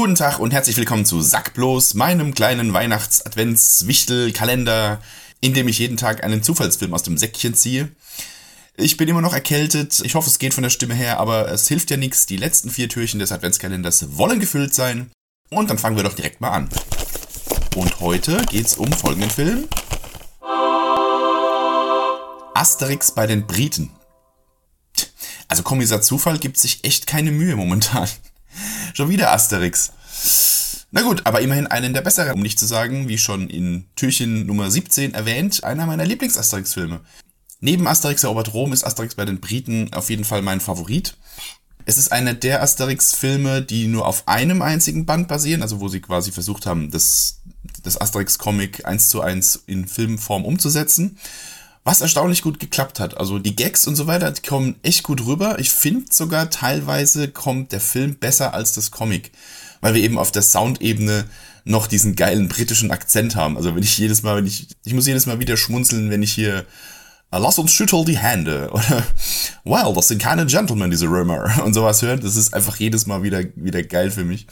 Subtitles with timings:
[0.00, 5.02] Guten Tag und herzlich willkommen zu Sackblos, meinem kleinen Weihnachts-Advents-Wichtel-Kalender,
[5.40, 7.90] in dem ich jeden Tag einen Zufallsfilm aus dem Säckchen ziehe.
[8.76, 11.66] Ich bin immer noch erkältet, ich hoffe es geht von der Stimme her, aber es
[11.66, 15.10] hilft ja nichts, die letzten vier Türchen des Adventskalenders wollen gefüllt sein.
[15.50, 16.68] Und dann fangen wir doch direkt mal an.
[17.74, 19.66] Und heute geht's um folgenden Film.
[22.54, 23.90] Asterix bei den Briten.
[25.48, 28.08] Also Kommissar Zufall gibt sich echt keine Mühe momentan.
[28.98, 29.92] Schon wieder Asterix.
[30.90, 34.44] Na gut, aber immerhin einen der besseren, um nicht zu sagen, wie schon in Türchen
[34.44, 36.98] Nummer 17 erwähnt, einer meiner Lieblings-Asterix-Filme.
[37.60, 41.16] Neben Asterix erobert Rom ist Asterix bei den Briten auf jeden Fall mein Favorit.
[41.84, 46.00] Es ist einer der Asterix-Filme, die nur auf einem einzigen Band basieren, also wo sie
[46.00, 47.42] quasi versucht haben, das,
[47.84, 51.18] das Asterix-Comic eins zu eins in Filmform umzusetzen.
[51.88, 53.16] Was erstaunlich gut geklappt hat.
[53.16, 55.58] Also die Gags und so weiter, die kommen echt gut rüber.
[55.58, 59.32] Ich finde sogar teilweise kommt der Film besser als das Comic.
[59.80, 61.24] Weil wir eben auf der Soundebene
[61.64, 63.56] noch diesen geilen britischen Akzent haben.
[63.56, 66.34] Also wenn ich jedes Mal, wenn ich, ich muss jedes Mal wieder schmunzeln, wenn ich
[66.34, 66.66] hier
[67.30, 69.02] Lass uns schütteln die Hände oder
[69.64, 72.20] Well, das sind keine Gentlemen, diese Römer und sowas hören.
[72.20, 74.46] Das ist einfach jedes Mal wieder, wieder geil für mich.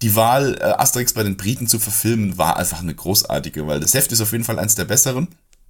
[0.00, 3.94] Die Wahl, äh, Asterix bei den Briten zu verfilmen, war einfach eine großartige, weil das
[3.94, 5.26] Heft ist auf jeden Fall eins der besseren.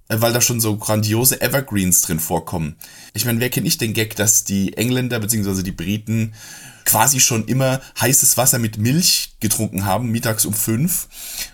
[0.09, 2.75] Äh, weil da schon so grandiose Evergreens drin vorkommen.
[3.13, 5.63] Ich meine, wer kennt nicht den Gag, dass die Engländer bzw.
[5.63, 6.33] die Briten
[6.85, 11.09] quasi schon immer heißes Wasser mit Milch getrunken haben, mittags um fünf.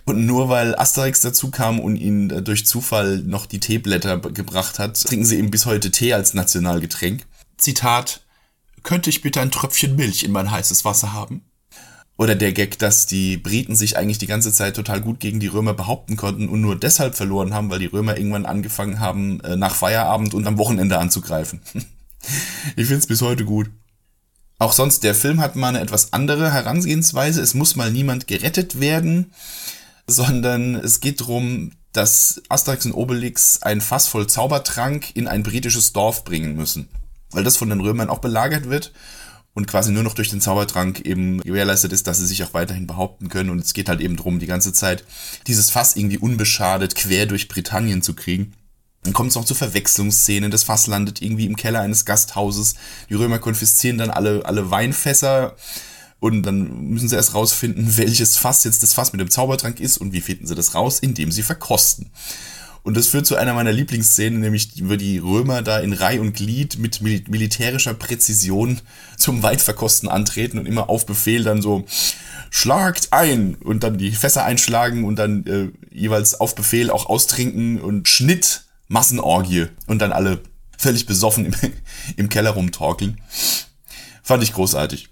[0.06, 4.78] Und nur weil Asterix dazu kam und ihnen äh, durch Zufall noch die Teeblätter gebracht
[4.78, 7.26] hat, trinken sie eben bis heute Tee als Nationalgetränk.
[7.58, 8.22] Zitat,
[8.84, 11.42] könnte ich bitte ein Tröpfchen Milch in mein heißes Wasser haben?
[12.24, 15.48] Oder der Gag, dass die Briten sich eigentlich die ganze Zeit total gut gegen die
[15.48, 19.58] Römer behaupten konnten und nur deshalb verloren haben, weil die Römer irgendwann angefangen haben, äh,
[19.58, 21.60] nach Feierabend und am Wochenende anzugreifen.
[22.78, 23.70] ich find's bis heute gut.
[24.58, 27.42] Auch sonst, der Film hat mal eine etwas andere Herangehensweise.
[27.42, 29.34] Es muss mal niemand gerettet werden,
[30.08, 35.92] sondern es geht darum, dass Asterix und Obelix ein Fass voll Zaubertrank in ein britisches
[35.92, 36.88] Dorf bringen müssen.
[37.32, 38.94] Weil das von den Römern auch belagert wird
[39.54, 42.88] und quasi nur noch durch den Zaubertrank eben gewährleistet ist, dass sie sich auch weiterhin
[42.88, 43.50] behaupten können.
[43.50, 45.04] Und es geht halt eben drum, die ganze Zeit
[45.46, 48.54] dieses Fass irgendwie unbeschadet quer durch Britannien zu kriegen.
[49.04, 50.50] Dann kommt es noch zu Verwechslungsszenen.
[50.50, 52.76] Das Fass landet irgendwie im Keller eines Gasthauses.
[53.10, 55.56] Die Römer konfiszieren dann alle, alle Weinfässer.
[56.20, 59.98] Und dann müssen sie erst rausfinden, welches Fass jetzt das Fass mit dem Zaubertrank ist.
[59.98, 61.00] Und wie finden sie das raus?
[61.00, 62.10] Indem sie verkosten.
[62.84, 66.34] Und das führt zu einer meiner Lieblingsszenen, nämlich wo die Römer da in Reih und
[66.34, 68.82] Glied mit mil militärischer Präzision
[69.18, 71.86] zum Weitverkosten antreten und immer auf Befehl dann so
[72.50, 77.80] schlagt ein und dann die Fässer einschlagen und dann äh, jeweils auf Befehl auch austrinken
[77.80, 80.42] und Schnitt, Massenorgie und dann alle
[80.78, 81.54] völlig besoffen im,
[82.18, 83.20] im Keller rumtorkeln.
[84.22, 85.08] Fand ich großartig.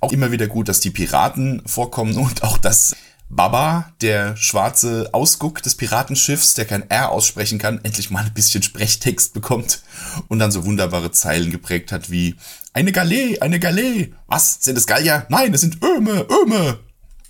[0.00, 2.94] Auch immer wieder gut, dass die Piraten vorkommen und auch das
[3.30, 8.62] Baba, der schwarze Ausguck des Piratenschiffs, der kein R aussprechen kann, endlich mal ein bisschen
[8.62, 9.82] Sprechtext bekommt
[10.28, 12.36] und dann so wunderbare Zeilen geprägt hat wie
[12.72, 14.12] eine Galee, eine Galee.
[14.26, 14.58] Was?
[14.60, 15.26] Sind es Gallier?
[15.28, 16.78] Nein, es sind Öme, Öme.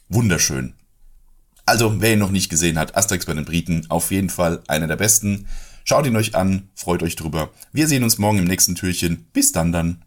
[0.08, 0.74] Wunderschön.
[1.66, 4.86] Also, wer ihn noch nicht gesehen hat, Asterix bei den Briten, auf jeden Fall einer
[4.86, 5.46] der besten.
[5.84, 7.50] Schaut ihn euch an, freut euch drüber.
[7.72, 9.26] Wir sehen uns morgen im nächsten Türchen.
[9.32, 10.02] Bis dann dann.